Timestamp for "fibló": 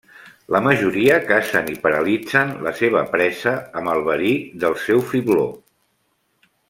5.13-5.47